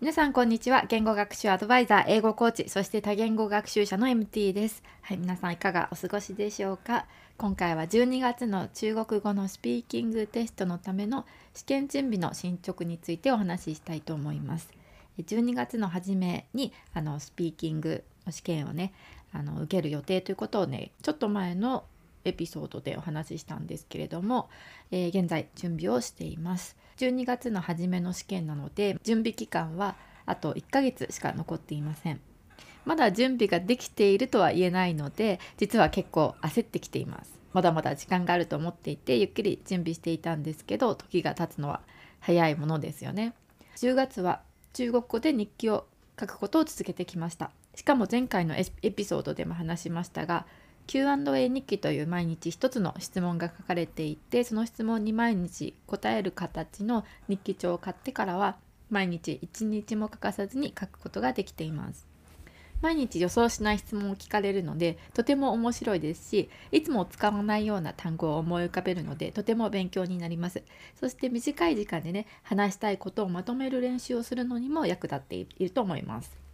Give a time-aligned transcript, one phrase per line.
[0.00, 0.86] 皆さんこんにちは。
[0.88, 4.82] 言語学習アドバイザー英語コーチそして多言語学習者の MT です。
[5.02, 7.04] はい皆さんいかがお過ごしでしょうか？
[7.36, 14.70] 今回は12月の中国語のスピーキングテストのための試験準備の進捗についてお話ししたいと思います。
[15.18, 18.94] 12月の初めにあのスピーキングの試験をね
[19.34, 21.84] あの受ける予定ということをねちょっと前の
[22.24, 24.48] エピソードでお話ししたんですけれども、
[24.90, 26.76] えー、現在準備をしています。
[26.98, 32.20] 12月の初めの試験なので準備期間はあと1ヶ月しか残っていません。
[32.84, 37.38] まだ準備ができているとは言えないので実は結構焦ってきています。
[37.52, 41.80] まだまだ時間があると思っていてゆっくり準備していたんですけど時が経つのは
[42.20, 43.34] 早いものですよね。
[43.76, 44.42] 10月は
[44.72, 45.86] 中国語で日記を
[46.18, 47.50] 書くことを続けてきました。
[47.74, 50.44] しかも前回のエピソードでも話しましたが
[50.90, 58.56] Q&A 日記という毎日一つの質問が書かれていてその質問に毎日答える形の日記帳を買ってからは
[58.90, 62.08] 毎日一日も欠かさずに書くことができています。
[62.82, 70.64] 毎日予想しない質問を聞かれるのでとても面白いですしいつも使わないような単語を思い浮かべるのでとても勉強になります。
[70.98, 76.49] そして短い時間でね話したいことをまとめる練習をするのにも役立っていると思います。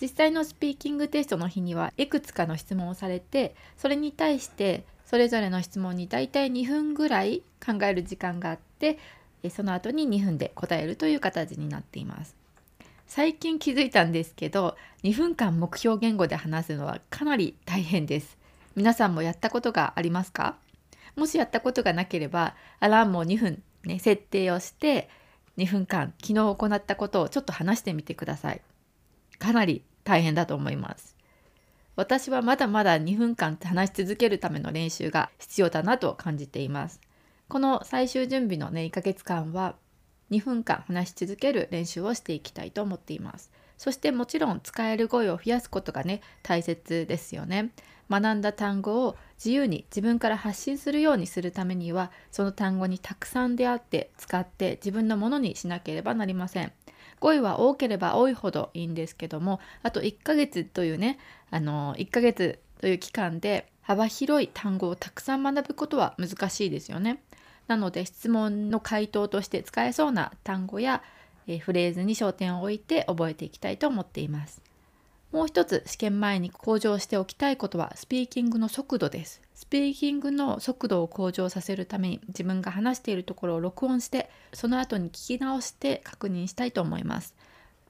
[0.00, 8.98] 実際のスピーキングテストの日にはいくつかの質問をされてそれに対してそれぞれの質問に大体2分ぐらい考える時間があって
[9.50, 12.36] その後に2分で答えるという形になっています。
[13.06, 18.36] 最近気づいたんですけど2分間目標言語で話すのはかなり大変です。
[18.76, 20.56] 皆さんもやったことがありますか？
[21.16, 25.08] もしやったことがなければアラームを2分ね設定をして
[25.56, 28.60] 2分間昨日行ったことをちょっと話してみてください。
[29.38, 31.16] かなり大変だと思います。
[31.96, 37.00] 私はまだまだ2分間話し続けるための練習が必要だなと感じています。
[37.48, 39.74] この最終準備のね1ヶ月間は
[40.30, 43.50] 2分間話し続ける練習をしていきたいと思っています。
[43.76, 47.72] そしてもちろん使える語彙を増やすことがね大切ですよね。
[48.10, 56.72] 学んだ単語を自由に自分から発信するようにするためにはその単語にたくさん出会って使って自分のものにしなければなりません。
[57.20, 61.18] 5位は多ければ多いほどいいんですけどもあと1ヶ月というね
[61.50, 67.22] あの1ヶ月という期間で幅広い単語をたくさん学ぶことは難しいですよね。
[67.68, 71.02] なので質問の回答として使えそうな単語や、
[71.46, 74.60] えフレーズに焦点を置いて覚えていきたいと思っています。
[75.32, 79.42] もう一つ試験前に向上しておきたいことはスピーキングの速度です。
[79.54, 87.34] スピーキングの速度を向上させるために自分が話しているところを録音してその後に聞き直して確認したいと思います。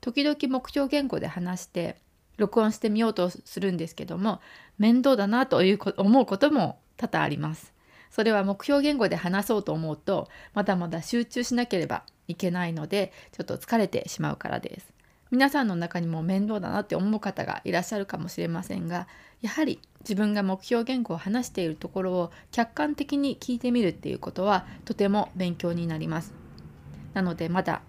[0.00, 1.96] 時々目標言語で話して
[2.38, 4.40] 録音してみようとするんですけども
[4.78, 7.74] 面倒だなという思うことも多々あります。
[8.10, 14.95] それは目標言語で話そうと思うとまだまだ集中しなければいけないのでちょっと疲れてしまうからです。
[15.30, 19.08] 皆さんの中にも面倒だなって思う方がいらっしゃるかもしれませんが
[19.42, 26.32] やはり自分が目標言語を話しているところを客観的に聞いてみるっていうことはとても勉強になります。
[27.12, 27.82] なのでまだ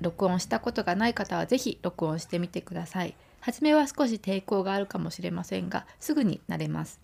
[0.00, 3.14] 録音したことがない方は是非録音してみてください。
[3.40, 7.00] 初めは少し抵抗があるかもしれませんがすぐになれます。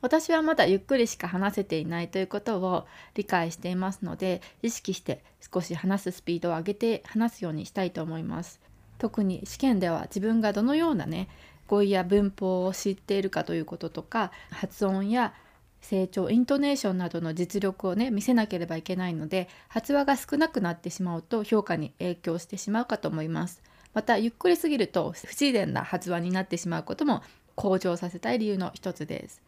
[0.00, 8.60] 私はまだゆっくりしか話せていないということを理解していますので意識して少し話すスピードを上げて話すようにしたいと思います。
[8.98, 11.28] 特に試験では自分がどのようなね
[11.66, 15.34] 語彙や文法を知っているかということとか発音や
[15.80, 23.62] 成長イントネーションなどの実力をね見せなければいけないので発話が少なくなってしまうと評価に影響してしまうかと思います。
[23.92, 27.22] またゆっくりすぎると不自然な発話になってしまうことも
[27.54, 29.42] 向上させたい理由の一つです。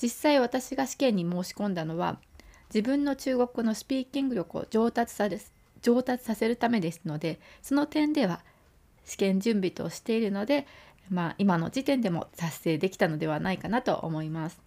[0.00, 2.18] 実際私が試験に申し込んだのは
[2.72, 5.28] 自分の中国語のスピーキング力を上達さ
[5.82, 8.40] 上達させるためですのでその点では
[9.10, 10.68] 試験準備としているので、
[11.10, 14.60] まあ、今の時点でも達成できたのではないかなと思います。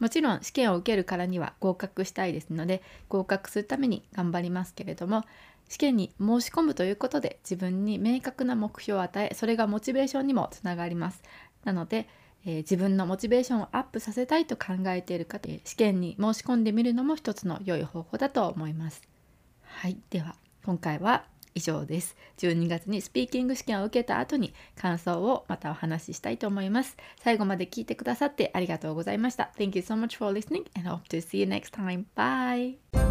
[0.00, 5.24] もちろん試験を受けるからには合格したいですので合格するために頑張りますけれども
[5.68, 11.22] 試験に申し込むということで自分に明確な目標を与えそれがモチベーションにもつながります。
[11.64, 12.08] なので、
[12.46, 19.02] えー、自分のモチベーションをアップさせたいと考えている方試験に申し込んでみるのも一つの良い方法だと思います。
[19.62, 20.34] はい、では
[20.64, 21.24] 今回は
[21.54, 22.16] 以上です。
[22.38, 26.96] 12月にスピーキング試験を受けた後に感想をまたお話ししたいと思います。
[27.22, 29.52] 最後まで聞いてくださってありがとうございました。
[29.56, 32.04] Thank you so much for listening and hope to see you next time.
[32.16, 33.09] Bye!